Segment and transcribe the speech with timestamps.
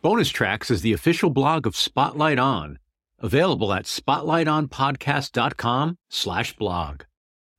[0.00, 2.78] Bonus Tracks is the official blog of Spotlight On,
[3.18, 7.02] available at spotlightonpodcast.com slash blog.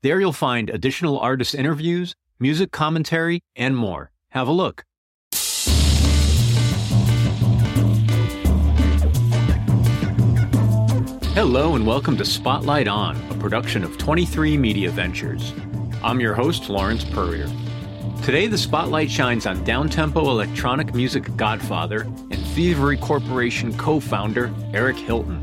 [0.02, 4.10] There you'll find additional artist interviews, music commentary, and more.
[4.30, 4.86] Have a look.
[11.40, 15.54] Hello and welcome to Spotlight On, a production of 23 Media Ventures.
[16.04, 17.50] I'm your host, Lawrence Peryer.
[18.26, 24.98] Today, the spotlight shines on downtempo electronic music godfather and Thievery Corporation co founder Eric
[24.98, 25.42] Hilton.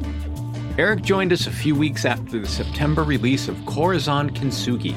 [0.77, 4.95] Eric joined us a few weeks after the September release of Corazon Kintsugi,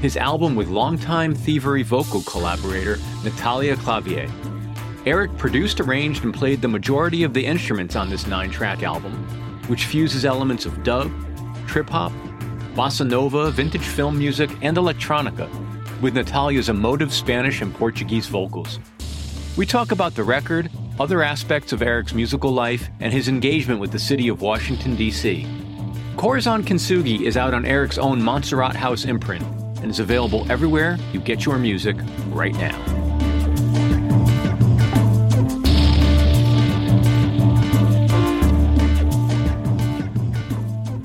[0.00, 4.30] his album with longtime Thievery vocal collaborator Natalia Clavier.
[5.04, 9.41] Eric produced, arranged, and played the majority of the instruments on this nine track album,
[9.68, 11.10] which fuses elements of dub,
[11.66, 12.12] trip hop,
[12.74, 15.48] bossa nova, vintage film music, and electronica
[16.00, 18.78] with Natalia's emotive Spanish and Portuguese vocals.
[19.56, 23.92] We talk about the record, other aspects of Eric's musical life, and his engagement with
[23.92, 25.46] the city of Washington, D.C.
[26.16, 29.44] Corazon Kintsugi is out on Eric's own Montserrat House imprint
[29.82, 31.96] and is available everywhere you get your music
[32.28, 33.11] right now.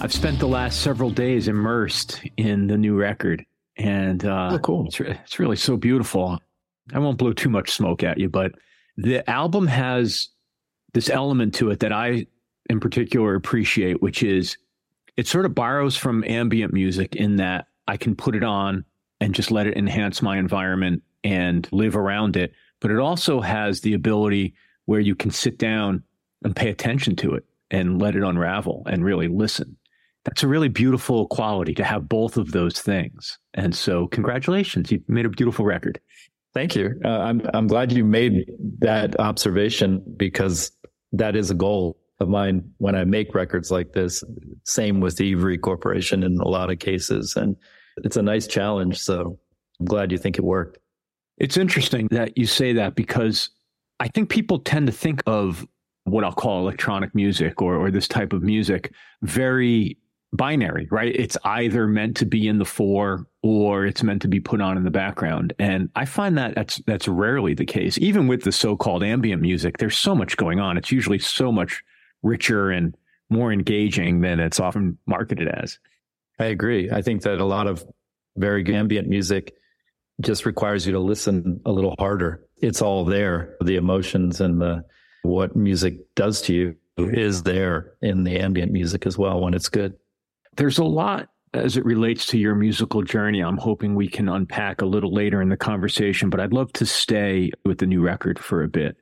[0.07, 4.85] I've spent the last several days immersed in the new record and uh, oh, cool.
[4.85, 6.39] It's, it's really so beautiful.
[6.93, 8.53] I won't blow too much smoke at you, but
[8.95, 10.29] the album has
[10.93, 12.25] this element to it that I,
[12.69, 14.55] in particular, appreciate, which is
[15.17, 18.85] it sort of borrows from ambient music in that I can put it on
[19.19, 22.53] and just let it enhance my environment and live around it.
[22.79, 24.53] But it also has the ability
[24.85, 26.01] where you can sit down
[26.45, 29.75] and pay attention to it and let it unravel and really listen
[30.27, 33.39] that's a really beautiful quality to have both of those things.
[33.53, 36.01] And so, congratulations, you made a beautiful record.
[36.53, 36.99] Thank you.
[37.05, 40.71] Uh, I'm I'm glad you made that observation because
[41.13, 44.21] that is a goal of mine when I make records like this.
[44.65, 47.55] Same with Thievery Corporation in a lot of cases, and
[48.03, 48.99] it's a nice challenge.
[48.99, 49.39] So
[49.79, 50.77] I'm glad you think it worked.
[51.37, 53.49] It's interesting that you say that because
[54.01, 55.65] I think people tend to think of
[56.03, 58.91] what I'll call electronic music or, or this type of music
[59.21, 59.97] very
[60.33, 61.15] binary, right?
[61.15, 64.77] It's either meant to be in the fore or it's meant to be put on
[64.77, 65.53] in the background.
[65.57, 67.97] And I find that that's that's rarely the case.
[67.99, 70.77] Even with the so-called ambient music, there's so much going on.
[70.77, 71.83] It's usually so much
[72.23, 72.95] richer and
[73.29, 75.79] more engaging than it's often marketed as.
[76.39, 76.91] I agree.
[76.91, 77.85] I think that a lot of
[78.35, 79.53] very ambient music
[80.21, 82.43] just requires you to listen a little harder.
[82.57, 83.55] It's all there.
[83.61, 84.83] The emotions and the
[85.23, 89.69] what music does to you is there in the ambient music as well when it's
[89.69, 89.95] good.
[90.57, 93.41] There's a lot as it relates to your musical journey.
[93.41, 96.85] I'm hoping we can unpack a little later in the conversation, but I'd love to
[96.85, 98.97] stay with the new record for a bit.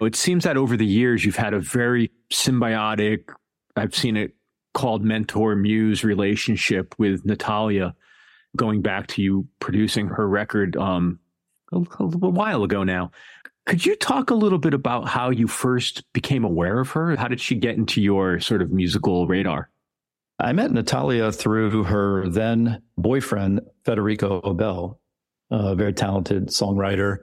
[0.00, 3.28] It seems that over the years, you've had a very symbiotic,
[3.76, 4.34] I've seen it
[4.72, 7.94] called mentor muse relationship with Natalia,
[8.56, 11.18] going back to you producing her record um,
[11.72, 13.10] a, a while ago now.
[13.66, 17.16] Could you talk a little bit about how you first became aware of her?
[17.16, 19.68] How did she get into your sort of musical radar?
[20.40, 24.98] I met Natalia through her then boyfriend, Federico Aubele,
[25.50, 27.18] a very talented songwriter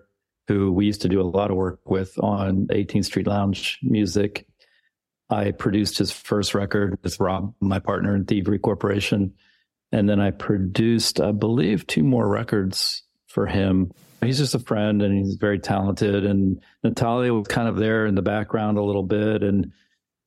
[0.47, 4.47] who we used to do a lot of work with on 18th Street Lounge music.
[5.29, 9.33] I produced his first record with Rob, my partner in Thievery Corporation.
[9.91, 13.91] And then I produced, I believe, two more records for him.
[14.21, 16.25] He's just a friend and he's very talented.
[16.25, 19.41] And Natalia was kind of there in the background a little bit.
[19.41, 19.71] And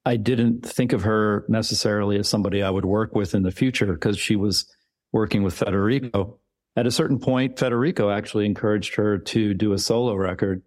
[0.08, 3.92] I didn't think of her necessarily as somebody I would work with in the future
[3.92, 4.64] because she was
[5.12, 6.38] working with Federico.
[6.76, 10.62] At a certain point, Federico actually encouraged her to do a solo record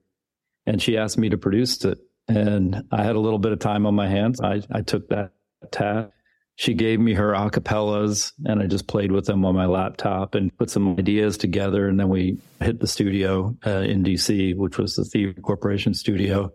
[0.68, 1.97] and she asked me to produce it.
[2.28, 4.40] And I had a little bit of time on my hands.
[4.40, 5.32] I, I took that
[5.72, 6.11] task.
[6.58, 10.55] She gave me her acapellas and I just played with them on my laptop and
[10.55, 11.87] put some ideas together.
[11.87, 16.52] And then we hit the studio uh, in DC, which was the Thievery Corporation studio.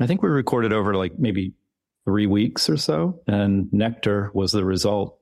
[0.00, 1.52] I think we recorded over like maybe
[2.06, 5.18] three weeks or so, and Nectar was the result.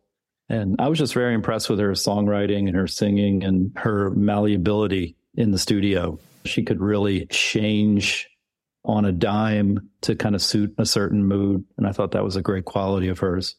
[0.49, 5.17] And I was just very impressed with her songwriting and her singing and her malleability
[5.35, 6.21] in the studio.
[6.45, 8.29] She could really change
[8.85, 11.65] on a dime to kind of suit a certain mood.
[11.79, 13.57] And I thought that was a great quality of hers.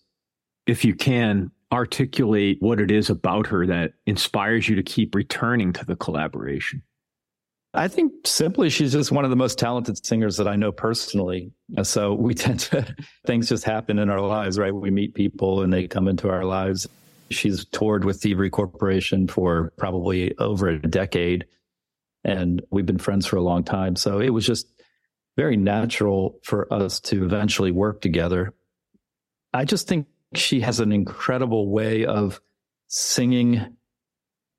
[0.67, 5.73] If you can articulate what it is about her that inspires you to keep returning
[5.73, 6.83] to the collaboration.
[7.75, 11.51] I think simply she's just one of the most talented singers that I know personally.
[11.83, 12.95] So we tend to,
[13.25, 14.73] things just happen in our lives, right?
[14.73, 16.87] We meet people and they come into our lives.
[17.29, 21.45] She's toured with Thievery Corporation for probably over a decade.
[22.23, 23.95] And we've been friends for a long time.
[23.95, 24.67] So it was just
[25.35, 28.53] very natural for us to eventually work together.
[29.53, 32.39] I just think she has an incredible way of
[32.87, 33.75] singing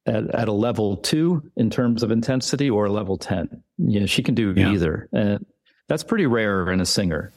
[0.07, 3.63] at, at a level two in terms of intensity or a level 10.
[3.79, 4.73] You know, she can do yeah.
[4.73, 5.09] either.
[5.13, 5.45] And
[5.89, 7.33] that's pretty rare in a singer.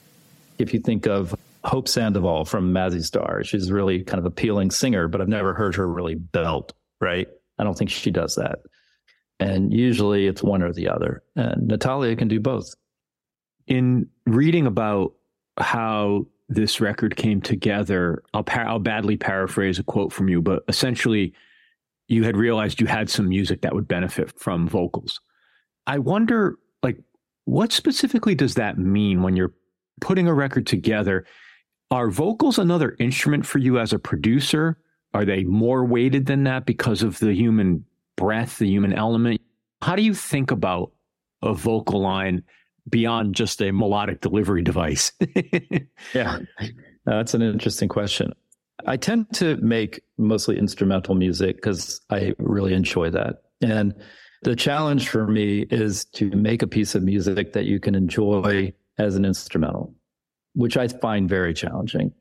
[0.58, 5.08] If you think of Hope Sandoval from Mazzy Star, she's really kind of appealing singer,
[5.08, 7.28] but I've never heard her really belt, right?
[7.58, 8.60] I don't think she does that.
[9.40, 11.24] And usually it's one or the other.
[11.36, 12.76] And Natalia can do both.
[13.68, 15.14] In reading about
[15.58, 20.64] how this record came together, I'll, par- I'll badly paraphrase a quote from you, but
[20.68, 21.34] essentially,
[22.10, 25.22] you had realized you had some music that would benefit from vocals.
[25.88, 26.98] I wonder, like,
[27.46, 29.54] what specifically does that mean when you're
[30.02, 31.26] putting a record together?
[31.92, 34.80] Are vocals another instrument for you as a producer?
[35.14, 37.86] Are they more weighted than that because of the human
[38.18, 39.42] breath, the human element?
[39.82, 40.92] How do you think about
[41.44, 42.44] a vocal line
[42.90, 45.12] beyond just a melodic delivery device?
[46.14, 46.40] yeah,
[47.06, 48.34] that's an interesting question.
[48.86, 53.44] I tend to make mostly instrumental music because I really enjoy that.
[53.62, 53.94] And
[54.44, 58.74] the challenge for me is to make a piece of music that you can enjoy
[58.98, 59.94] as an instrumental,
[60.54, 62.14] which I find very challenging.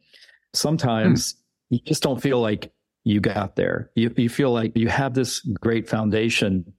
[0.52, 1.34] Sometimes
[1.68, 1.74] hmm.
[1.76, 2.72] you just don't feel like
[3.04, 3.90] you got there.
[3.94, 6.72] You, you feel like you have this great foundation,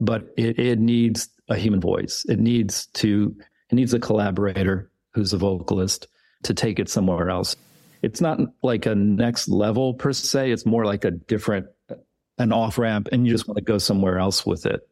[0.00, 2.24] but it, it needs a human voice.
[2.28, 3.34] It needs to,
[3.70, 6.08] it needs a collaborator who's a vocalist
[6.42, 7.54] to take it somewhere else
[8.02, 10.50] it's not like a next level per se.
[10.50, 11.96] It's more like a different, uh,
[12.38, 14.88] an off ramp, and you just want to go somewhere else with it.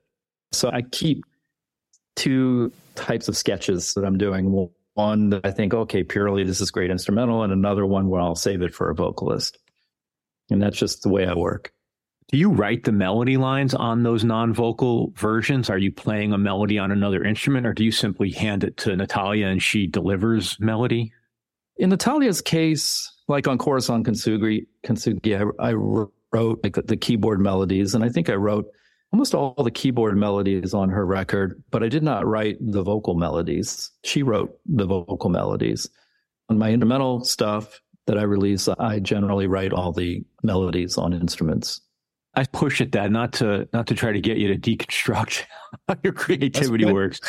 [0.53, 1.25] So I keep
[2.17, 4.69] two types of sketches that I'm doing.
[4.95, 8.35] One that I think, okay, purely this is great instrumental, and another one where I'll
[8.35, 9.59] save it for a vocalist.
[10.51, 11.73] And that's just the way I work.
[12.31, 15.71] Do you write the melody lines on those non vocal versions?
[15.71, 18.95] Are you playing a melody on another instrument, or do you simply hand it to
[18.95, 21.13] Natalia and she delivers melody?
[21.79, 27.95] In Natalia's case, like on Corazon Kintsugi, Kintsugi I, I wrote like the keyboard melodies,
[27.95, 28.67] and I think I wrote
[29.13, 33.15] almost all the keyboard melodies on her record, but I did not write the vocal
[33.15, 33.91] melodies.
[34.05, 35.89] She wrote the vocal melodies.
[36.51, 41.81] On my instrumental stuff that I release, I generally write all the melodies on instruments.
[42.35, 45.45] I push at that not to not to try to get you to deconstruct
[45.89, 47.21] how your creativity works,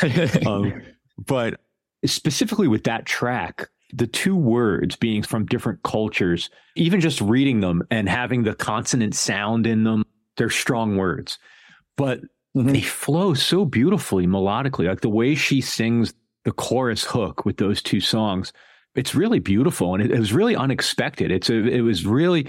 [0.46, 0.82] um,
[1.26, 1.60] but
[2.04, 7.82] specifically with that track, the two words being from different cultures, even just reading them
[7.90, 10.04] and having the consonant sound in them,
[10.36, 11.38] they're strong words,
[11.96, 12.20] but
[12.56, 12.68] mm-hmm.
[12.68, 14.88] they flow so beautifully melodically.
[14.88, 16.14] Like the way she sings
[16.44, 18.52] the chorus hook with those two songs,
[18.94, 21.30] it's really beautiful and it, it was really unexpected.
[21.30, 22.46] It's a, it was really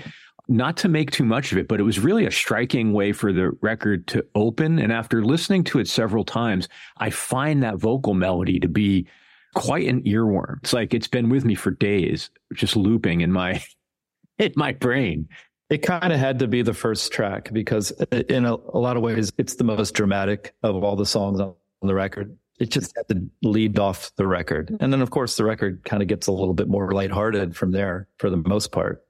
[0.47, 3.31] not to make too much of it, but it was really a striking way for
[3.31, 4.79] the record to open.
[4.79, 6.67] And after listening to it several times,
[6.97, 9.07] I find that vocal melody to be
[9.53, 10.57] quite an earworm.
[10.63, 13.63] It's like it's been with me for days, just looping in my
[14.37, 15.27] in my brain.
[15.69, 18.97] It kind of had to be the first track because uh, in a, a, lot
[18.97, 22.37] of ways it's the most dramatic of all the songs on the record.
[22.59, 24.75] It just had to lead off the record.
[24.81, 27.71] And then of course the record kind of gets a little bit more lighthearted from
[27.71, 29.05] there for the most part.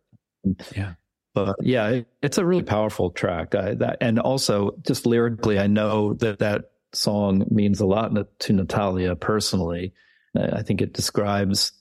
[0.75, 0.93] Yeah.
[1.33, 3.55] But yeah, it, it's a really powerful track.
[3.55, 8.53] I, that, and also just lyrically, I know that that song means a lot to
[8.53, 9.93] Natalia personally
[10.35, 11.73] I think it describes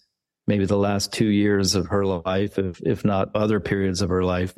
[0.47, 4.25] maybe the last two years of her life, if, if not other periods of her
[4.25, 4.55] life.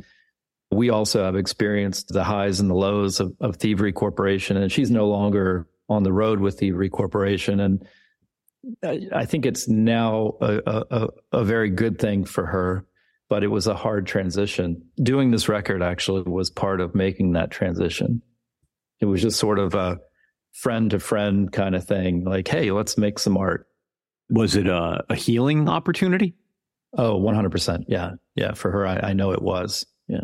[0.71, 4.91] We also have experienced the highs and the lows of, of Thievery Corporation, and she's
[4.91, 7.61] no longer on the road with Thievery Corporation.
[7.61, 7.87] And
[8.83, 12.87] I, think it's now a, a, a very good thing for her,
[13.29, 14.83] but it was a hard transition.
[15.03, 18.23] Doing this record actually was part of making that transition.
[19.01, 20.01] It was just sort of a
[20.53, 23.67] friend to friend kind of thing, like, hey, let's make some art
[24.33, 26.35] was it a, a healing opportunity?
[26.97, 27.85] Oh, 100%.
[27.89, 28.13] Yeah.
[28.35, 28.55] Yeah.
[28.55, 29.87] For her, I, I know it was.
[30.09, 30.21] Yeah.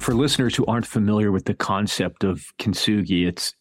[0.00, 3.54] For listeners who aren't familiar with the concept of kintsugi, it's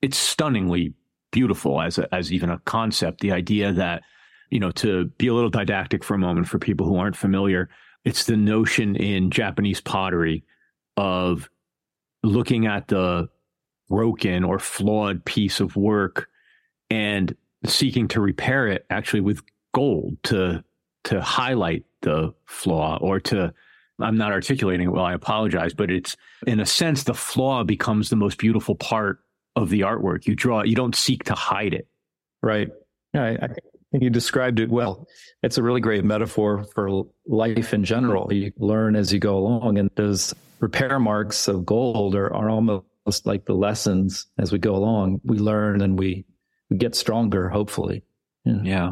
[0.00, 0.94] it's stunningly
[1.32, 3.20] beautiful as a, as even a concept.
[3.20, 4.02] The idea that
[4.50, 7.68] you know to be a little didactic for a moment for people who aren't familiar,
[8.04, 10.44] it's the notion in Japanese pottery
[10.96, 11.48] of
[12.22, 13.28] looking at the
[13.88, 16.28] broken or flawed piece of work
[16.90, 19.42] and seeking to repair it actually with
[19.72, 20.62] gold to
[21.04, 23.52] to highlight the flaw or to
[24.00, 25.04] I'm not articulating it well.
[25.04, 29.20] I apologize, but it's in a sense the flaw becomes the most beautiful part
[29.56, 30.26] of the artwork.
[30.26, 31.88] You draw you don't seek to hide it.
[32.42, 32.68] Right.
[33.12, 33.48] Yeah, I, I
[33.90, 35.06] think you described it well.
[35.42, 38.32] It's a really great metaphor for life in general.
[38.32, 42.84] You learn as you go along, and those repair marks of gold are, are almost
[43.24, 45.20] like the lessons as we go along.
[45.24, 46.26] We learn and we,
[46.68, 48.04] we get stronger, hopefully.
[48.44, 48.60] Yeah.
[48.62, 48.90] yeah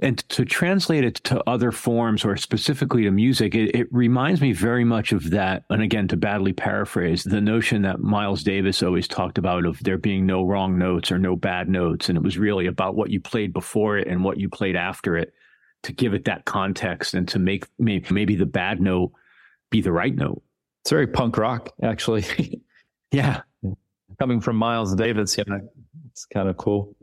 [0.00, 4.52] and to translate it to other forms or specifically to music, it, it, reminds me
[4.52, 5.64] very much of that.
[5.70, 9.96] And again, to badly paraphrase, the notion that Miles Davis always talked about of there
[9.96, 12.10] being no wrong notes or no bad notes.
[12.10, 15.16] And it was really about what you played before it and what you played after
[15.16, 15.32] it
[15.84, 19.12] to give it that context and to make maybe, maybe the bad note
[19.70, 20.42] be the right note.
[20.82, 22.62] It's very punk rock, actually.
[23.12, 23.40] yeah.
[24.18, 25.44] Coming from Miles Davis, yeah,
[26.10, 26.94] it's kind of cool.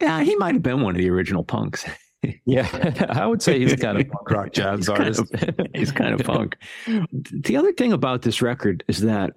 [0.00, 1.84] Yeah, he might have been one of the original punks.
[2.44, 5.32] yeah, I would say he's kind of punk rock jazz he's artist.
[5.32, 6.56] Kind of, he's kind of punk.
[6.86, 9.32] The other thing about this record is that,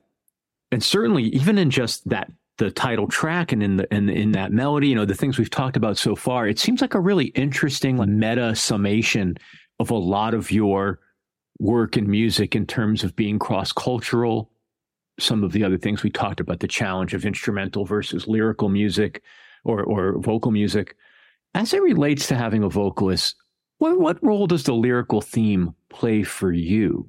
[0.72, 4.52] and certainly even in just that the title track and in the in in that
[4.52, 7.26] melody, you know, the things we've talked about so far, it seems like a really
[7.28, 9.38] interesting meta summation
[9.80, 11.00] of a lot of your
[11.60, 14.52] work in music in terms of being cross cultural.
[15.18, 19.24] Some of the other things we talked about, the challenge of instrumental versus lyrical music
[19.64, 20.96] or or vocal music
[21.56, 23.36] as it relates to having a vocalist,
[23.78, 27.08] what, what role does the lyrical theme play for you?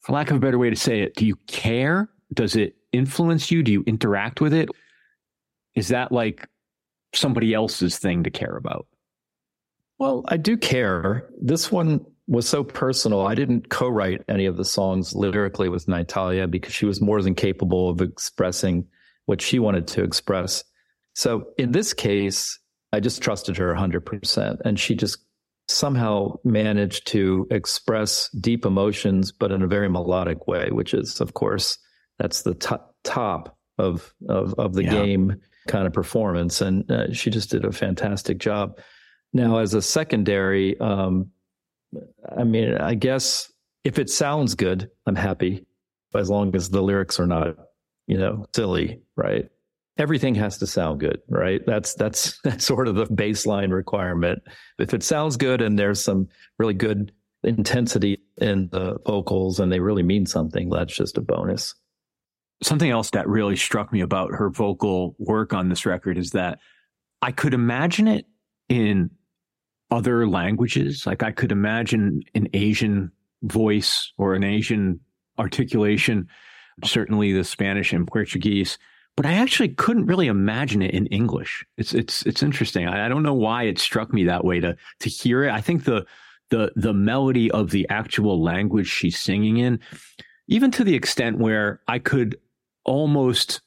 [0.00, 2.08] For lack of a better way to say it, do you care?
[2.32, 3.62] Does it influence you?
[3.64, 4.68] Do you interact with it?
[5.74, 6.48] Is that like
[7.12, 8.86] somebody else's thing to care about?
[9.98, 11.28] Well, I do care.
[11.42, 13.26] This one was so personal.
[13.26, 17.34] I didn't co-write any of the songs lyrically with Natalia because she was more than
[17.34, 18.86] capable of expressing
[19.26, 20.62] what she wanted to express.
[21.14, 22.60] So in this case,
[22.92, 24.60] I just trusted her 100%.
[24.64, 25.18] And she just
[25.68, 31.34] somehow managed to express deep emotions, but in a very melodic way, which is, of
[31.34, 31.78] course,
[32.18, 34.90] that's the top, top of, of, of the yeah.
[34.90, 36.60] game kind of performance.
[36.60, 38.78] And uh, she just did a fantastic job.
[39.32, 41.30] Now, as a secondary, um,
[42.36, 43.52] I mean, I guess
[43.84, 45.66] if it sounds good, I'm happy
[46.14, 47.56] as long as the lyrics are not,
[48.06, 49.50] you know, silly, right?
[49.98, 51.60] Everything has to sound good, right?
[51.66, 54.42] That's that's that's sort of the baseline requirement.
[54.78, 56.28] If it sounds good and there's some
[56.58, 57.12] really good
[57.42, 61.74] intensity in the vocals and they really mean something, that's just a bonus.
[62.62, 66.58] Something else that really struck me about her vocal work on this record is that
[67.22, 68.26] I could imagine it
[68.68, 69.10] in
[69.90, 71.06] other languages.
[71.06, 73.12] Like I could imagine an Asian
[73.42, 75.00] voice or an Asian
[75.38, 76.26] articulation,
[76.84, 78.76] certainly the Spanish and Portuguese
[79.18, 81.66] but I actually couldn't really imagine it in English.
[81.76, 82.86] It's it's it's interesting.
[82.86, 85.50] I, I, don't know why it struck me that way to to hear it.
[85.50, 86.06] I think the
[86.50, 89.80] the the melody of the actual language she's singing in,
[90.46, 92.38] even to the extent where I could
[92.84, 93.60] almost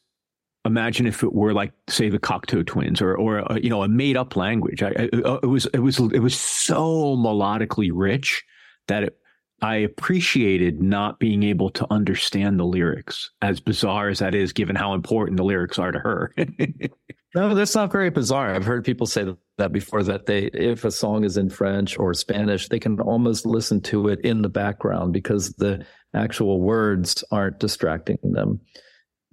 [0.63, 3.83] imagine if it were like say the Cocteau Twins or or a, uh, you know
[3.83, 4.81] a made up language.
[4.81, 8.41] I, I, uh, it was it was it was so melodically rich
[8.87, 9.17] that it
[9.61, 14.75] I appreciated not being able to understand the lyrics, as bizarre as that is, given
[14.75, 16.33] how important the lyrics are to her.
[17.35, 18.55] no, that's not very bizarre.
[18.55, 19.25] I've heard people say
[19.57, 23.45] that before that they, if a song is in French or Spanish, they can almost
[23.45, 28.59] listen to it in the background because the actual words aren't distracting them.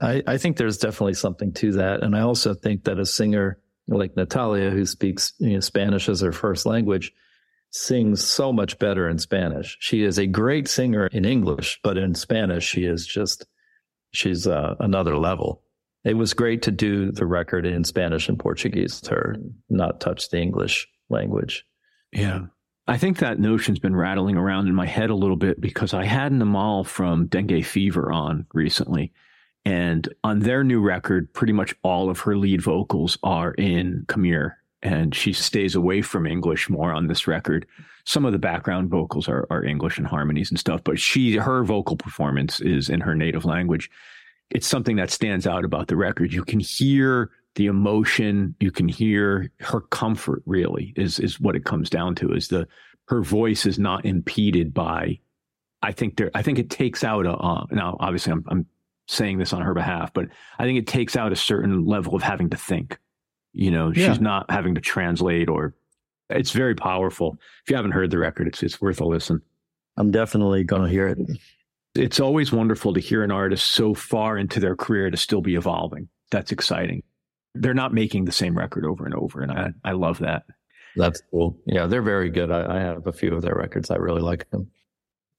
[0.01, 2.03] I, I think there's definitely something to that.
[2.03, 3.59] And I also think that a singer
[3.89, 7.13] like Natalia, who speaks you know, Spanish as her first language,
[7.71, 9.77] sings so much better in Spanish.
[9.81, 13.47] She is a great singer in English, but in Spanish, she is just,
[14.13, 15.63] she's uh, another level.
[16.05, 19.37] It was great to do the record in Spanish and Portuguese to her,
[19.69, 21.67] not touch the English language.
[22.13, 22.47] Yeah.
[22.87, 26.05] I think that notion's been rattling around in my head a little bit because I
[26.05, 29.13] had an Nimol from Dengue Fever on recently.
[29.67, 34.53] And on their new record, pretty much all of her lead vocals are in Khmer
[34.83, 37.67] and she stays away from English more on this record.
[38.05, 41.65] Some of the background vocals are, are English and harmonies and stuff, but she her
[41.65, 43.91] vocal performance is in her native language.
[44.51, 46.33] It's something that stands out about the record.
[46.33, 50.43] You can hear the emotion, you can hear her comfort.
[50.47, 52.33] Really, is is what it comes down to.
[52.33, 52.67] Is the
[53.09, 55.19] her voice is not impeded by.
[55.83, 56.31] I think there.
[56.35, 57.33] I think it takes out a.
[57.33, 58.67] Uh, now, obviously, I'm, I'm
[59.07, 62.23] saying this on her behalf, but I think it takes out a certain level of
[62.23, 62.99] having to think.
[63.53, 64.09] You know, yeah.
[64.09, 65.75] she's not having to translate or
[66.31, 67.39] it's very powerful.
[67.65, 69.41] If you haven't heard the record, it's it's worth a listen.
[69.97, 71.19] I'm definitely going to hear it.
[71.95, 75.57] It's always wonderful to hear an artist so far into their career to still be
[75.57, 76.09] evolving.
[76.31, 77.03] That's exciting.
[77.55, 80.45] They're not making the same record over and over, and I I love that.
[80.97, 81.59] That's cool.
[81.67, 82.51] Yeah, they're very good.
[82.51, 83.91] I, I have a few of their records.
[83.91, 84.71] I really like them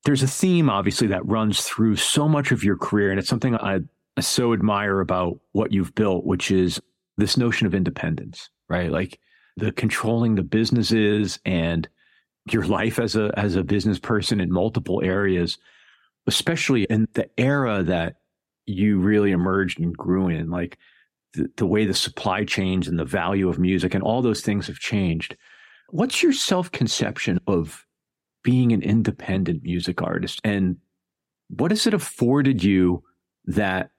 [0.06, 3.56] there's a theme obviously that runs through so much of your career and it's something
[3.56, 3.80] I,
[4.18, 6.82] I so admire about what you've built which is
[7.20, 8.92] this notion of independence right?
[8.92, 9.20] Like
[9.58, 11.88] the controlling the businesses and
[12.52, 15.58] your life as a as a business person in multiple areas
[16.28, 18.16] especially in the era that
[18.66, 20.78] you really emerged and grew in like
[21.34, 24.68] the, the way the supply chains and the value of music and all those things
[24.68, 25.36] have changed.
[25.90, 27.86] What's your self-conception of
[28.44, 30.40] being an independent music artist?
[30.44, 30.78] And
[31.50, 33.04] what has it afforded you
[33.46, 33.90] that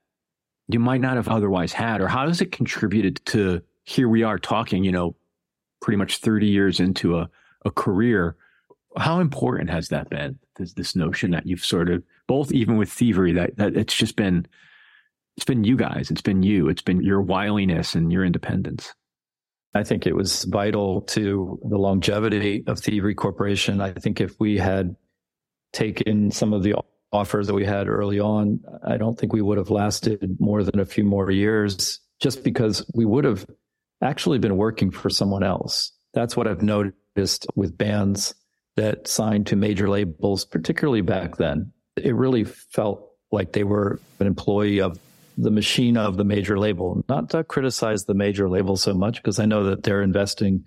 [0.72, 4.38] you might not have otherwise had or how has it contributed to here we are
[4.38, 5.14] talking you know
[5.80, 7.28] pretty much 30 years into a,
[7.64, 8.36] a career
[8.96, 12.90] how important has that been this, this notion that you've sort of both even with
[12.90, 14.46] thievery that, that it's just been
[15.36, 18.94] it's been you guys it's been you it's been your wiliness and your independence
[19.74, 23.80] I think it was vital to the longevity of Thievery Corporation.
[23.80, 24.96] I think if we had
[25.72, 26.74] taken some of the
[27.12, 30.79] offers that we had early on, I don't think we would have lasted more than
[30.79, 33.47] a few more years just because we would have
[34.02, 35.93] actually been working for someone else.
[36.14, 38.35] That's what I've noticed with bands
[38.76, 41.73] that signed to major labels, particularly back then.
[41.96, 44.99] It really felt like they were an employee of
[45.37, 47.05] the machine of the major label.
[47.09, 50.64] Not to criticize the major label so much because I know that they're investing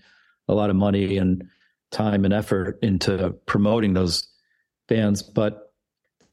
[0.47, 1.43] a lot of money and
[1.91, 4.27] time and effort into promoting those
[4.88, 5.62] bands, but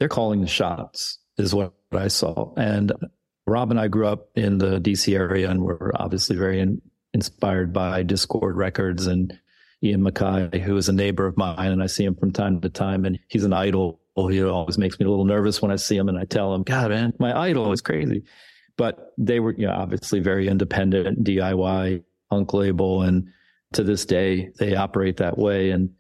[0.01, 2.53] they're calling the shots, is what I saw.
[2.57, 2.93] And
[3.47, 6.83] Rob and I grew up in the DC area and we're obviously very in,
[7.15, 9.39] inspired by Dischord Records and
[9.85, 12.69] Ian MacKaye, who is a neighbor of mine, and I see him from time to
[12.69, 15.97] time, and he's an idol he always makes me a little nervous when I see
[15.97, 18.25] him and I tell him, God, man, my idol is crazy.
[18.77, 23.03] But they were, you know, obviously very independent, DIY, punk label.
[23.03, 23.29] And
[23.75, 25.71] to this day, they operate that way.
[25.71, 25.91] And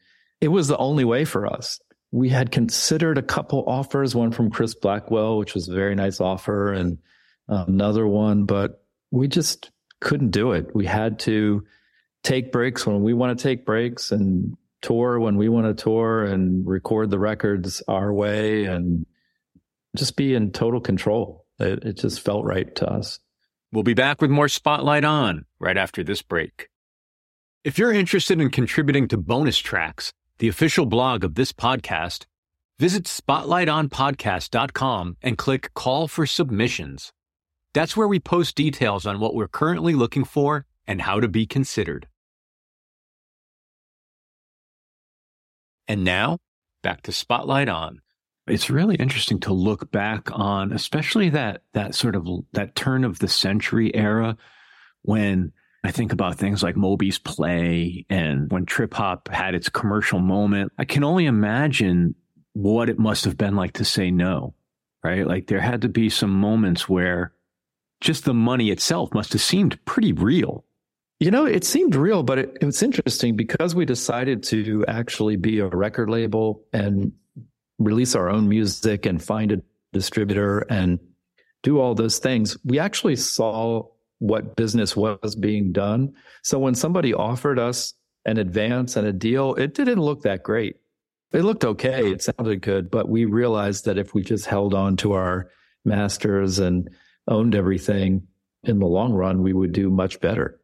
[0.40, 1.80] it was the only way for us.
[2.12, 6.20] We had considered a couple offers, one from Chris Blackwell, which was a very nice
[6.20, 6.98] offer, and
[7.48, 9.70] uh, another one, but we just
[10.00, 10.74] couldn't do it.
[10.74, 11.64] We had to
[12.22, 16.24] take breaks when we want to take breaks and tour when we want to tour
[16.24, 19.06] and record the records our way and
[19.96, 21.46] just be in total control.
[21.58, 23.18] It, it just felt right to us.
[23.72, 26.68] We'll be back with more Spotlight On right after this break.
[27.62, 32.24] If you're interested in contributing to bonus tracks, the official blog of this podcast,
[32.78, 37.12] visit spotlightonpodcast.com and click call for submissions.
[37.74, 41.44] That's where we post details on what we're currently looking for and how to be
[41.46, 42.08] considered.
[45.86, 46.38] And now,
[46.82, 48.00] back to Spotlight on.
[48.46, 53.18] It's really interesting to look back on, especially that that sort of that turn of
[53.18, 54.38] the century era
[55.02, 60.18] when I think about things like Moby's play and when trip hop had its commercial
[60.18, 60.72] moment.
[60.78, 62.14] I can only imagine
[62.52, 64.54] what it must have been like to say no,
[65.02, 65.26] right?
[65.26, 67.32] Like there had to be some moments where
[68.00, 70.64] just the money itself must have seemed pretty real.
[71.18, 75.66] You know, it seemed real, but it, interesting because we decided to actually be a
[75.66, 77.12] record label and
[77.78, 79.62] release our own music and find a
[79.92, 80.98] distributor and
[81.62, 82.56] do all those things.
[82.64, 83.86] We actually saw
[84.20, 86.14] what business was being done.
[86.42, 90.76] So when somebody offered us an advance and a deal, it didn't look that great.
[91.32, 92.10] It looked okay.
[92.12, 95.50] It sounded good, but we realized that if we just held on to our
[95.84, 96.88] masters and
[97.28, 98.26] owned everything
[98.62, 100.60] in the long run, we would do much better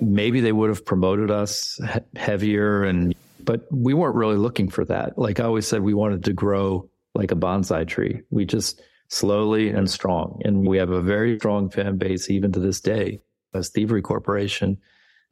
[0.00, 1.80] maybe they would have promoted us
[2.16, 6.24] heavier and but we weren't really looking for that like i always said we wanted
[6.24, 10.40] to grow like a bonsai tree we just slowly and strong.
[10.44, 13.20] And we have a very strong fan base even to this day
[13.54, 14.78] as thievery corporation.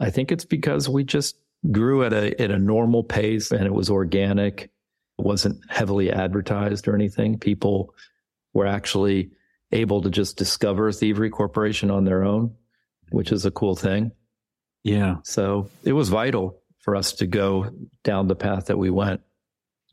[0.00, 1.36] I think it's because we just
[1.70, 4.70] grew at a at a normal pace and it was organic.
[5.18, 7.38] It wasn't heavily advertised or anything.
[7.38, 7.94] People
[8.52, 9.30] were actually
[9.72, 12.54] able to just discover thievery corporation on their own
[13.10, 14.12] which is a cool thing.
[14.84, 15.16] Yeah.
[15.24, 17.70] So it was vital for us to go
[18.04, 19.20] down the path that we went.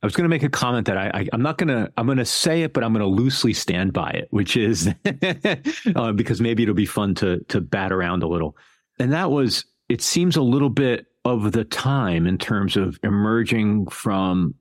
[0.04, 2.08] I was going to make a comment that I, I am not going to I'm
[2.08, 4.90] going to say it, but I'm going to loosely stand by it, which is
[5.96, 8.58] uh, because maybe it'll be fun to to bat around a little.
[9.00, 13.88] And that was it seems a little bit of the time in terms of emerging
[13.88, 14.56] from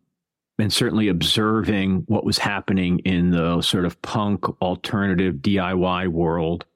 [0.60, 6.66] and certainly observing what was happening in the sort of punk alternative DIY world,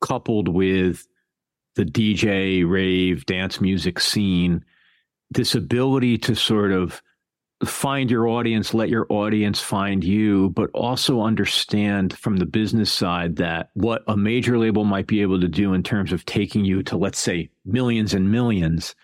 [0.00, 1.06] coupled with
[1.74, 4.64] the DJ rave dance music scene,
[5.30, 7.02] this ability to sort of
[7.64, 13.36] find your audience, let your audience find you, but also understand from the business side
[13.36, 16.82] that what a major label might be able to do in terms of taking you
[16.82, 18.94] to, let's say, millions and millions,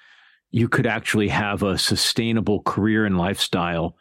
[0.53, 3.97] you could actually have a sustainable career and lifestyle,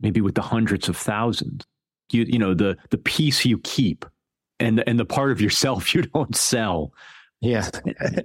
[0.00, 1.64] maybe with the hundreds of thousands.
[2.10, 4.04] You, you know, the the piece you keep
[4.58, 6.92] and and the part of yourself you don't sell.
[7.42, 7.70] Yeah.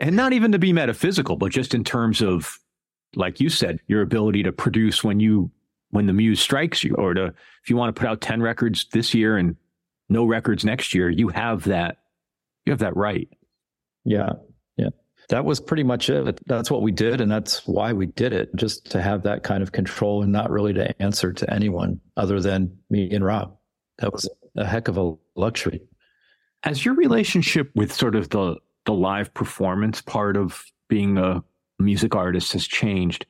[0.01, 2.59] and not even to be metaphysical, but just in terms of
[3.15, 5.51] like you said, your ability to produce when you
[5.95, 8.85] when the muse strikes you, or to if you want to put out ten records
[8.91, 9.55] this year and
[10.09, 11.97] no records next year, you have that
[12.65, 13.29] you have that right.
[14.03, 14.33] Yeah,
[14.77, 14.89] yeah.
[15.29, 16.39] That was pretty much it.
[16.45, 19.63] That's what we did, and that's why we did it, just to have that kind
[19.63, 23.55] of control and not really to answer to anyone other than me and Rob.
[23.99, 25.81] That was a heck of a luxury.
[26.63, 31.43] As your relationship with sort of the the live performance part of being a
[31.79, 33.25] music artist has changed,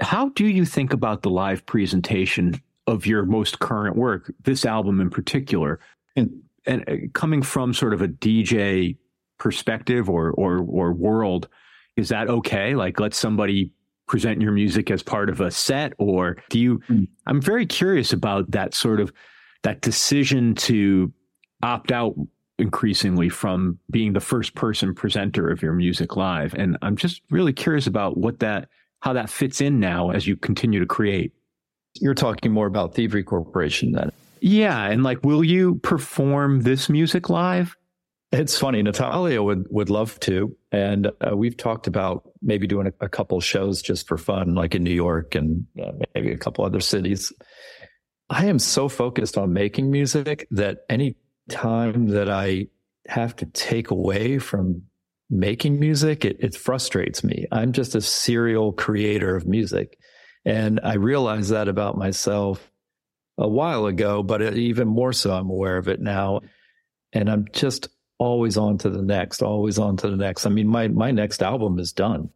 [0.00, 5.00] how do you think about the live presentation of your most current work, this album
[5.00, 5.80] in particular?
[6.16, 8.96] And, and uh, coming from sort of a DJ
[9.38, 11.48] perspective or, or, or world,
[11.96, 12.74] is that okay?
[12.74, 13.72] Like, let somebody
[14.10, 17.06] present your music as part of a set or do you mm.
[17.26, 19.12] i'm very curious about that sort of
[19.62, 21.12] that decision to
[21.62, 22.16] opt out
[22.58, 27.52] increasingly from being the first person presenter of your music live and i'm just really
[27.52, 28.68] curious about what that
[29.00, 31.32] how that fits in now as you continue to create.
[31.94, 34.12] You're talking more about Thievery Corporation then.
[34.40, 34.86] Yeah.
[34.86, 37.76] And like, will you perform this music live?
[38.32, 38.80] It's funny.
[38.82, 40.56] Natalia would, would love to.
[40.70, 44.76] And uh, we've talked about maybe doing a, a, couple shows just for fun, like
[44.76, 47.32] in New York and uh, maybe a couple other cities.
[48.28, 51.16] I am so focused on making music that any
[51.48, 52.68] time that I
[53.08, 54.82] have to take away from
[55.30, 57.46] making music, it, it frustrates me.
[57.52, 59.96] I'm just a serial creator of music.
[60.44, 62.70] And I realized that about myself
[63.38, 66.40] a while ago, but even more so, I'm aware of it now.
[67.12, 67.88] And I'm just
[68.18, 70.46] always on to the next, always on to the next.
[70.46, 72.30] I mean, my, my next album is done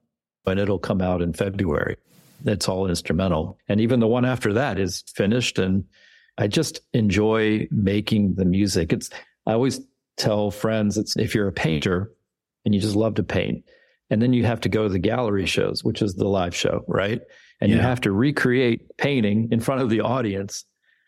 [0.46, 1.96] and it'll come out in February.
[2.44, 3.59] It's all instrumental.
[3.68, 5.59] And even the one after that is finished.
[5.59, 5.85] And
[6.38, 8.92] I just enjoy making the music.
[8.92, 9.11] It's,
[9.46, 9.80] I always
[10.16, 12.12] tell friends, it's if you're a painter,
[12.64, 13.64] and you just love to paint.
[14.11, 16.85] And then you have to go to the gallery shows, which is the live show,
[16.87, 17.20] right?
[17.61, 17.77] And yeah.
[17.77, 20.64] you have to recreate painting in front of the audience.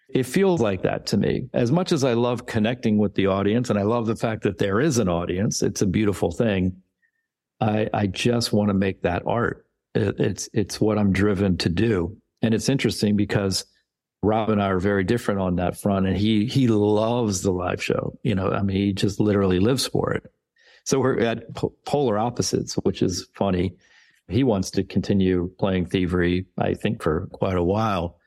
[0.09, 1.49] It feels like that to me.
[1.53, 4.59] As much as I love connecting with the audience and I love the fact that
[4.59, 6.77] there is an audience, it's a beautiful thing.
[7.61, 9.67] I, I just want to make that art.
[9.95, 12.17] It, it's, it's what I'm driven to do.
[12.43, 13.65] And it's interesting because
[14.23, 16.07] Rob and I are very different on that front.
[16.07, 18.19] And he, he loves the live show.
[18.23, 20.25] You know, I mean, he just literally lives for it.
[20.87, 21.53] So we're at
[21.85, 23.75] polar opposites, which is funny.
[24.29, 28.19] He wants to continue playing thievery, I think, for quite a while.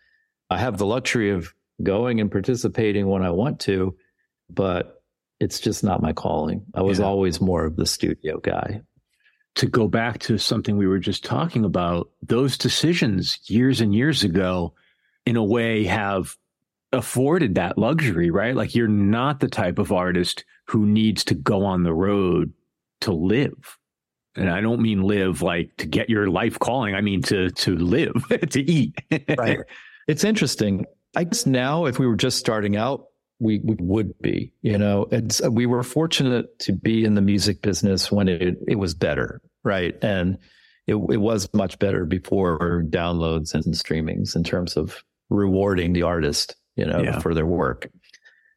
[0.49, 3.95] I have the luxury of going and participating when I want to,
[4.49, 5.01] but
[5.39, 6.65] it's just not my calling.
[6.73, 7.05] I was yeah.
[7.05, 8.81] always more of the studio guy.
[9.55, 14.23] To go back to something we were just talking about, those decisions years and years
[14.23, 14.73] ago,
[15.25, 16.35] in a way, have
[16.91, 18.55] afforded that luxury, right?
[18.55, 22.53] Like you're not the type of artist who needs to go on the road
[23.01, 23.77] to live.
[24.35, 26.95] And I don't mean live like to get your life calling.
[26.95, 28.13] I mean to to live,
[28.51, 28.95] to eat.
[29.37, 29.59] right.
[30.07, 30.85] It's interesting.
[31.15, 33.05] I guess now if we were just starting out,
[33.39, 37.61] we, we would be, you know, it's, we were fortunate to be in the music
[37.61, 39.41] business when it, it was better.
[39.63, 39.95] Right.
[40.01, 40.37] And
[40.87, 46.55] it, it was much better before downloads and streamings in terms of rewarding the artist,
[46.79, 47.19] you know, yeah.
[47.19, 47.89] for their work.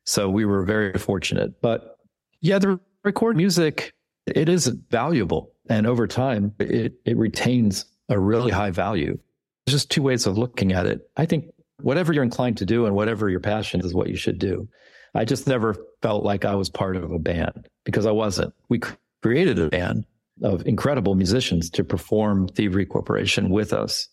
[0.05, 1.99] So we were very fortunate, but
[2.41, 3.93] yeah, the record music,
[4.27, 5.53] it is valuable.
[5.69, 9.19] And over time, it, it retains a really high value.
[9.65, 11.09] There's just two ways of looking at it.
[11.17, 11.47] I think
[11.81, 14.69] whatever you're inclined to do and whatever your passion is what you should do.
[15.15, 18.55] I just never felt like I was part of a band because I wasn't.
[18.69, 18.81] We
[19.23, 20.07] created a band
[20.43, 24.09] of incredible musicians to perform Thievery Corporation with us.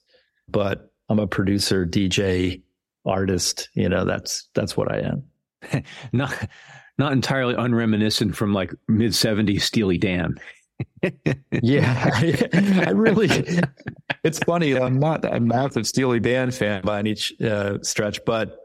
[0.49, 2.61] But I'm a producer, DJ,
[3.05, 3.69] artist.
[3.73, 5.83] You know, that's that's what I am.
[6.13, 6.49] not
[6.97, 10.35] not entirely unreminiscent from like mid 70s Steely Dan.
[11.61, 12.09] yeah,
[12.85, 13.29] I really.
[14.23, 14.77] It's funny.
[14.77, 18.57] I'm not a massive Steely Dan fan by any uh, stretch, but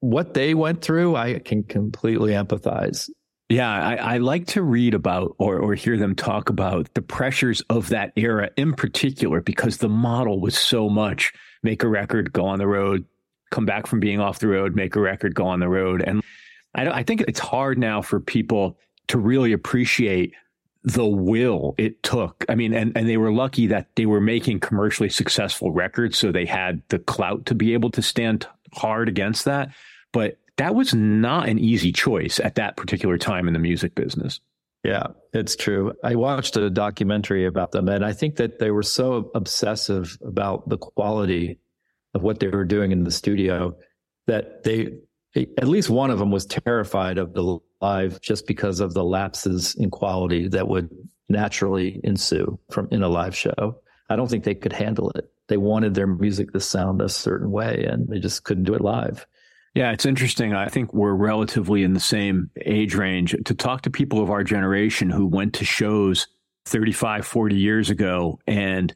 [0.00, 3.08] what they went through, I can completely empathize.
[3.48, 7.60] Yeah, I, I, like to read about or, or hear them talk about the pressures
[7.68, 12.46] of that era in particular because the model was so much make a record, go
[12.46, 13.04] on the road,
[13.52, 16.02] come back from being off the road, make a record, go on the road.
[16.02, 16.22] And
[16.74, 20.34] I, I think it's hard now for people to really appreciate
[20.82, 22.44] the will it took.
[22.48, 26.18] I mean, and, and they were lucky that they were making commercially successful records.
[26.18, 29.70] So they had the clout to be able to stand hard against that.
[30.12, 34.40] But that was not an easy choice at that particular time in the music business.
[34.84, 35.92] Yeah, it's true.
[36.02, 40.68] I watched a documentary about them, and I think that they were so obsessive about
[40.68, 41.60] the quality
[42.14, 43.76] of what they were doing in the studio
[44.26, 44.92] that they,
[45.34, 49.74] at least one of them was terrified of the live just because of the lapses
[49.76, 50.90] in quality that would
[51.28, 53.76] naturally ensue from in a live show.
[54.08, 55.30] I don't think they could handle it.
[55.48, 58.82] They wanted their music to sound a certain way and they just couldn't do it
[58.82, 59.26] live.
[59.74, 60.52] Yeah, it's interesting.
[60.52, 63.34] I think we're relatively in the same age range.
[63.46, 66.26] To talk to people of our generation who went to shows
[66.66, 68.94] 35, 40 years ago and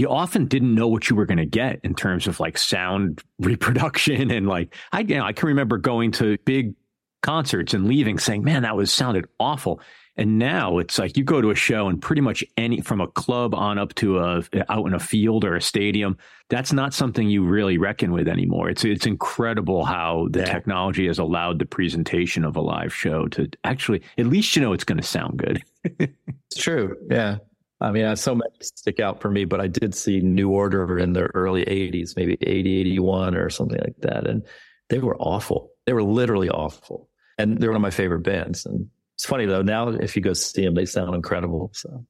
[0.00, 3.22] you often didn't know what you were going to get in terms of like sound
[3.38, 6.74] reproduction and like I you know I can remember going to big
[7.22, 9.80] concerts and leaving saying, man, that was sounded awful.
[10.16, 13.06] And now it's like you go to a show and pretty much any from a
[13.06, 17.28] club on up to a out in a field or a stadium, that's not something
[17.28, 18.68] you really reckon with anymore.
[18.68, 20.52] It's it's incredible how the yeah.
[20.52, 24.72] technology has allowed the presentation of a live show to actually at least you know
[24.72, 25.62] it's going to sound good.
[25.84, 26.96] it's true.
[27.08, 27.38] Yeah.
[27.80, 31.14] I mean, so many stick out for me, but I did see New Order in
[31.14, 34.26] the early 80s, maybe 80, 81 or something like that.
[34.26, 34.42] And
[34.90, 35.70] they were awful.
[35.86, 38.66] They were literally awful and they're one of my favorite bands.
[38.66, 41.72] And it's funny though, now if you go see them, they sound incredible.
[41.74, 42.06] So.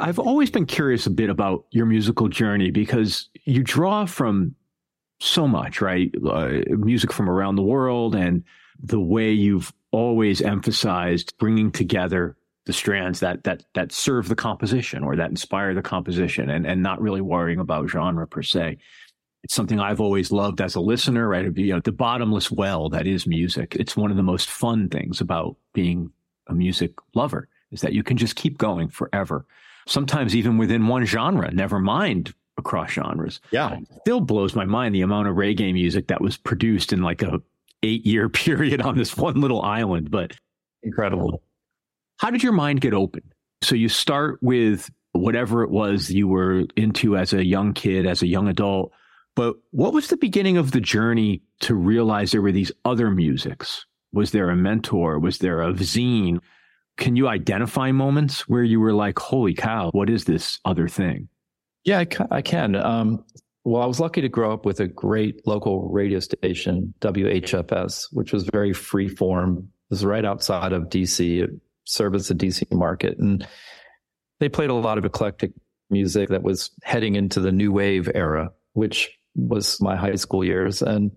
[0.00, 4.54] I've always been curious a bit about your musical journey because you draw from
[5.20, 6.12] so much, right?
[6.26, 8.42] Uh, music from around the world and
[8.82, 15.02] the way you've always emphasized bringing together the strands that that that serve the composition
[15.02, 18.78] or that inspire the composition and and not really worrying about genre per se.
[19.42, 21.56] It's something I've always loved as a listener, right?
[21.56, 23.76] You know, the bottomless well that is music.
[23.76, 26.12] It's one of the most fun things about being
[26.46, 29.46] a music lover is that you can just keep going forever
[29.86, 33.40] sometimes even within one genre, never mind across genres.
[33.50, 33.78] Yeah.
[33.78, 37.22] It still blows my mind the amount of reggae music that was produced in like
[37.22, 37.40] a
[37.82, 40.32] eight year period on this one little island, but
[40.82, 41.42] incredible.
[42.18, 43.22] How did your mind get open?
[43.62, 48.22] So you start with whatever it was you were into as a young kid, as
[48.22, 48.92] a young adult.
[49.36, 53.86] But what was the beginning of the journey to realize there were these other musics?
[54.12, 55.18] Was there a mentor?
[55.18, 56.40] Was there a zine?
[56.96, 61.28] Can you identify moments where you were like, holy cow, what is this other thing?
[61.84, 62.76] Yeah, I can.
[62.76, 63.24] Um,
[63.64, 68.32] well, I was lucky to grow up with a great local radio station, WHFS, which
[68.32, 69.68] was very free form.
[69.90, 71.42] It was right outside of DC.
[71.44, 71.50] It
[71.84, 73.18] serviced the DC market.
[73.18, 73.46] And
[74.38, 75.52] they played a lot of eclectic
[75.90, 80.82] music that was heading into the new wave era, which was my high school years.
[80.82, 81.10] And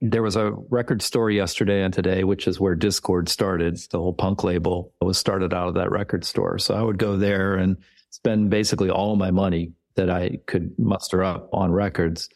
[0.00, 3.78] there was a record store yesterday and today, which is where Dischord started.
[3.90, 6.58] The whole punk label was started out of that record store.
[6.58, 7.76] So I would go there and
[8.10, 12.28] spend basically all my money that I could muster up on records.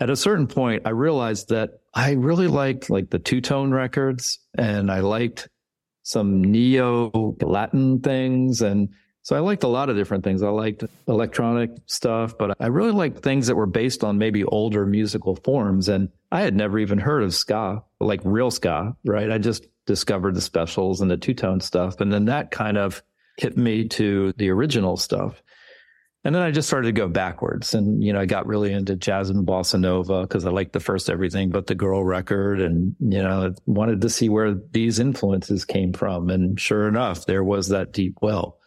[0.00, 4.38] At a certain point, I realized that I really liked like the two tone records
[4.56, 5.48] and I liked
[6.02, 8.62] some neo Latin things.
[8.62, 8.88] And
[9.22, 10.42] So I liked a lot of different things.
[10.42, 14.84] I liked electronic stuff, but I really liked things that were based on maybe older
[14.84, 15.88] musical forms.
[15.88, 19.30] And I had never even heard of ska, like real ska, right?
[19.30, 22.00] I just discovered the specials and the two tone stuff.
[22.00, 23.02] And then that kind of
[23.36, 25.40] hit me to the original stuff.
[26.24, 27.74] And then I just started to go backwards.
[27.74, 30.80] And, you know, I got really into jazz and bossa nova because I liked the
[30.80, 35.64] first everything but the girl record and, you know, wanted to see where these influences
[35.64, 36.30] came from.
[36.30, 38.58] And sure enough, there was that deep well.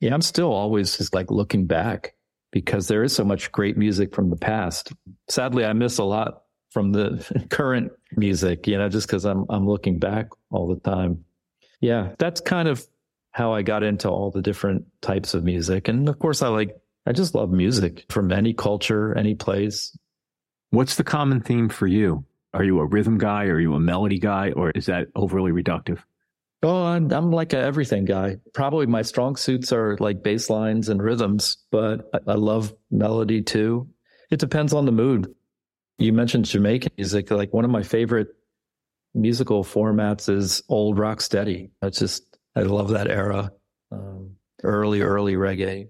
[0.00, 2.14] Yeah, I'm still always just like looking back
[2.50, 4.92] because there is so much great music from the past.
[5.28, 9.66] Sadly, I miss a lot from the current music, you know, just because I'm I'm
[9.66, 11.24] looking back all the time.
[11.80, 12.86] Yeah, that's kind of
[13.32, 15.88] how I got into all the different types of music.
[15.88, 19.96] And of course I like I just love music from any culture, any place.
[20.70, 22.24] What's the common theme for you?
[22.52, 23.44] Are you a rhythm guy?
[23.44, 24.52] Are you a melody guy?
[24.52, 25.98] Or is that overly reductive?
[26.62, 28.36] Oh, I'm, I'm like a everything guy.
[28.52, 33.42] Probably my strong suits are like bass lines and rhythms, but I, I love melody
[33.42, 33.88] too.
[34.30, 35.34] It depends on the mood.
[35.98, 37.30] You mentioned Jamaican music.
[37.30, 38.28] Like one of my favorite
[39.14, 41.70] musical formats is old rock steady.
[41.82, 43.52] It's just, I love that era.
[43.90, 45.88] Um, early, early reggae.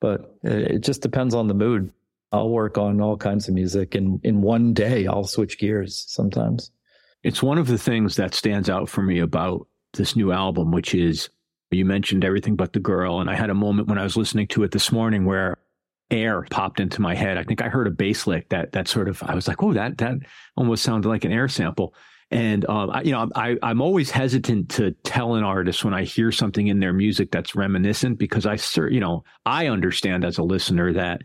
[0.00, 1.90] But it, it just depends on the mood.
[2.32, 6.70] I'll work on all kinds of music and in one day I'll switch gears sometimes.
[7.24, 10.94] It's one of the things that stands out for me about this new album, which
[10.94, 11.30] is
[11.70, 13.20] you mentioned everything but the girl.
[13.20, 15.56] And I had a moment when I was listening to it this morning where
[16.10, 17.38] air popped into my head.
[17.38, 19.72] I think I heard a bass lick that that sort of I was like, oh,
[19.72, 20.18] that that
[20.56, 21.94] almost sounded like an air sample.
[22.30, 26.04] And um, I, you know, I I'm always hesitant to tell an artist when I
[26.04, 28.58] hear something in their music that's reminiscent because I,
[28.88, 31.22] you know, I understand as a listener that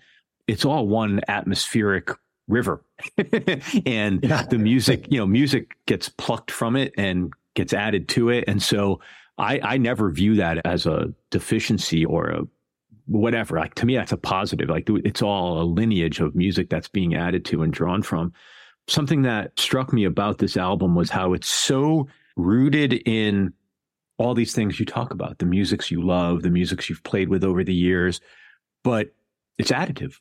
[0.48, 2.10] it's all one atmospheric
[2.50, 2.84] river.
[3.86, 4.44] And yeah.
[4.44, 8.44] the music you know music gets plucked from it and gets added to it.
[8.48, 9.00] And so
[9.38, 12.42] i i never view that as a deficiency or a
[13.06, 13.58] whatever.
[13.58, 14.70] Like to me that's a positive.
[14.70, 18.34] Like it's all a lineage of music that's being added to and drawn from.
[18.88, 23.54] Something that struck me about this album was how it's so rooted in
[24.18, 27.44] all these things you talk about the musics you love the musics you've played with
[27.44, 28.22] over the years
[28.84, 29.14] but
[29.58, 30.16] it's additive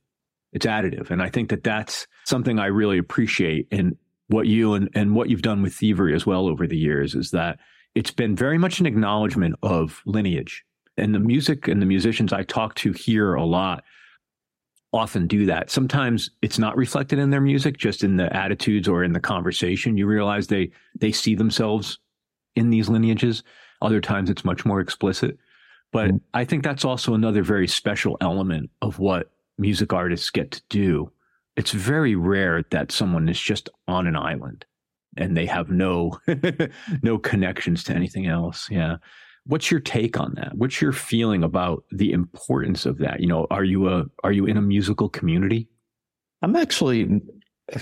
[0.52, 1.10] it's additive.
[1.10, 3.96] And I think that that's something I really appreciate in
[4.28, 7.30] what you and, and what you've done with Thievery as well over the years is
[7.30, 7.58] that
[7.94, 10.64] it's been very much an acknowledgement of lineage.
[10.96, 13.84] And the music and the musicians I talk to here a lot
[14.92, 15.70] often do that.
[15.70, 19.96] Sometimes it's not reflected in their music, just in the attitudes or in the conversation.
[19.96, 21.98] You realize they they see themselves
[22.56, 23.42] in these lineages.
[23.80, 25.38] Other times it's much more explicit.
[25.92, 26.20] But mm.
[26.34, 31.12] I think that's also another very special element of what music artists get to do,
[31.56, 34.64] it's very rare that someone is just on an island
[35.16, 36.18] and they have no
[37.02, 38.68] no connections to anything else.
[38.70, 38.96] Yeah.
[39.44, 40.54] What's your take on that?
[40.54, 43.20] What's your feeling about the importance of that?
[43.20, 45.68] You know, are you a are you in a musical community?
[46.42, 47.20] I'm actually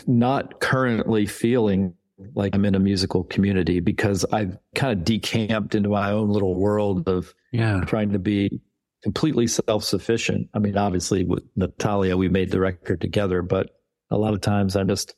[0.06, 1.94] not currently feeling
[2.34, 6.54] like I'm in a musical community because I've kind of decamped into my own little
[6.54, 7.80] world of yeah.
[7.86, 8.60] trying to be
[9.02, 10.48] completely self sufficient.
[10.54, 13.70] I mean, obviously with Natalia, we made the record together, but
[14.10, 15.14] a lot of times I'm just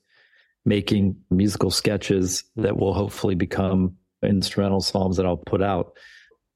[0.64, 5.92] making musical sketches that will hopefully become instrumental songs that I'll put out.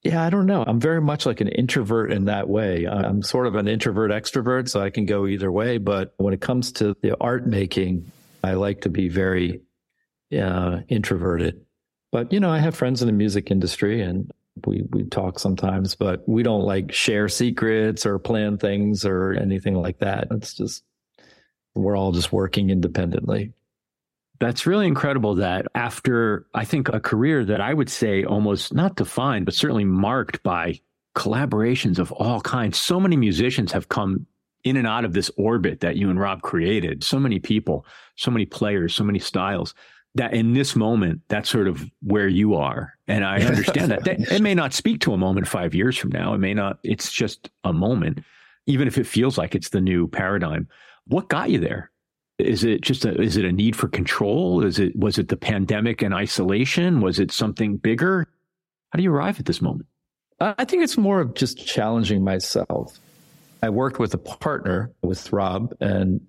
[0.03, 0.65] Yeah, I don't know.
[0.67, 2.87] I'm very much like an introvert in that way.
[2.87, 5.79] I'm sort of an introvert extrovert, so I can go either way.
[5.79, 8.11] But when it comes to the art making,
[8.43, 9.61] I like to be very
[10.37, 11.65] uh, introverted.
[12.11, 14.31] But, you know, I have friends in the music industry and
[14.67, 19.75] we we talk sometimes, but we don't like share secrets or plan things or anything
[19.75, 20.29] like that.
[20.31, 20.85] It's just
[21.75, 23.53] we're all just working independently.
[24.41, 28.97] That's really incredible that after I think a career that I would say almost not
[28.97, 30.81] defined, but certainly marked by
[31.17, 32.79] collaborations of all kinds.
[32.79, 34.27] So many musicians have come
[34.65, 37.05] in and out of this orbit that you and Rob created.
[37.05, 37.87] So many people,
[38.17, 39.75] so many players, so many styles
[40.15, 42.95] that in this moment, that's sort of where you are.
[43.09, 44.07] And I understand that.
[44.07, 46.35] It may not speak to a moment five years from now.
[46.35, 48.23] It may not, it's just a moment,
[48.67, 50.69] even if it feels like it's the new paradigm.
[51.07, 51.91] What got you there?
[52.39, 54.63] Is it just a, is it a need for control?
[54.65, 57.01] Is it, was it the pandemic and isolation?
[57.01, 58.27] Was it something bigger?
[58.91, 59.87] How do you arrive at this moment?
[60.41, 62.99] I think it's more of just challenging myself.
[63.63, 66.21] I worked with a partner with Rob and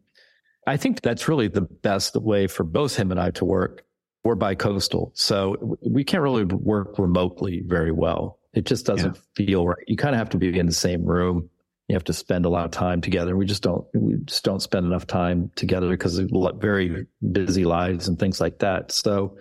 [0.65, 3.83] I think that's really the best way for both him and I to work.
[4.23, 8.39] We're bi-coastal, so we can't really work remotely very well.
[8.53, 9.45] It just doesn't yeah.
[9.45, 9.83] feel right.
[9.85, 11.49] You kind of have to be in the same room.
[11.89, 13.35] You have to spend a lot of time together.
[13.35, 18.07] We just don't, we just don't spend enough time together because of very busy lives
[18.07, 18.93] and things like that.
[18.93, 19.37] So,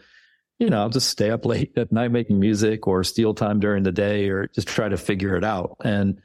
[0.59, 3.85] you know, I'll just stay up late at night making music or steal time during
[3.85, 5.77] the day or just try to figure it out.
[5.85, 6.21] And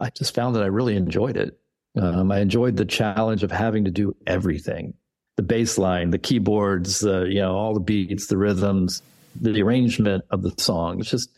[0.00, 1.60] I just found that I really enjoyed it.
[1.96, 4.94] Um, I enjoyed the challenge of having to do everything
[5.36, 9.02] the bass line, the keyboards, uh, you know, all the beats, the rhythms,
[9.40, 10.98] the arrangement of the song.
[10.98, 11.30] It's just,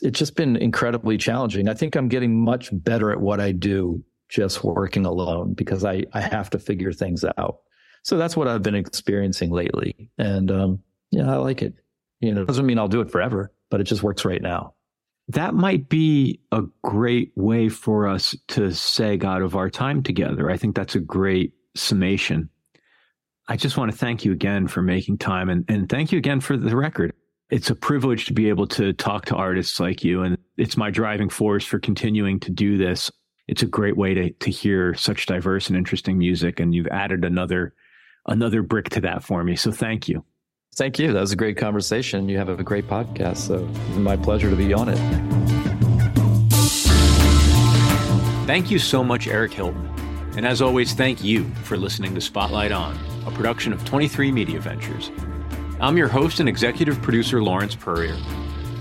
[0.00, 1.68] it's just been incredibly challenging.
[1.68, 6.04] I think I'm getting much better at what I do just working alone because I,
[6.14, 7.58] I have to figure things out.
[8.04, 10.10] So that's what I've been experiencing lately.
[10.16, 11.74] And, um, yeah, I like it.
[12.20, 14.75] You know, it doesn't mean I'll do it forever, but it just works right now
[15.28, 20.50] that might be a great way for us to seg out of our time together.
[20.50, 22.48] I think that's a great summation.
[23.48, 26.40] I just want to thank you again for making time and, and thank you again
[26.40, 27.12] for the record.
[27.50, 30.90] It's a privilege to be able to talk to artists like you, and it's my
[30.90, 33.10] driving force for continuing to do this.
[33.46, 37.24] It's a great way to to hear such diverse and interesting music, and you've added
[37.24, 37.72] another
[38.26, 39.54] another brick to that for me.
[39.54, 40.24] So thank you.
[40.76, 41.14] Thank you.
[41.14, 42.28] That was a great conversation.
[42.28, 44.98] You have a great podcast, so it's my pleasure to be on it.
[48.46, 49.90] Thank you so much, Eric Hilton.
[50.36, 52.94] And as always, thank you for listening to Spotlight On,
[53.26, 55.10] a production of 23 Media Ventures.
[55.80, 58.18] I'm your host and executive producer, Lawrence Peryer.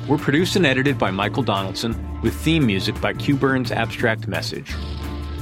[0.05, 4.73] We're produced and edited by Michael Donaldson, with theme music by Q Burns Abstract Message.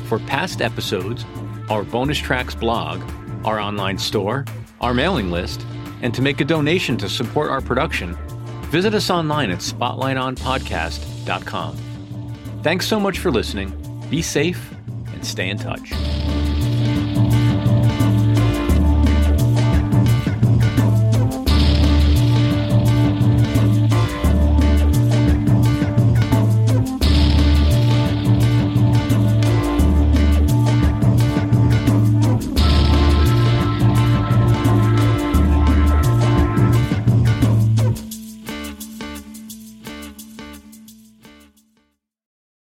[0.05, 1.25] For past episodes,
[1.71, 3.01] our bonus tracks blog,
[3.43, 4.45] our online store,
[4.81, 5.65] our mailing list,
[6.03, 8.15] and to make a donation to support our production,
[8.69, 11.77] visit us online at spotlightonpodcast.com.
[12.61, 13.73] Thanks so much for listening.
[14.09, 14.73] Be safe
[15.13, 15.93] and stay in touch.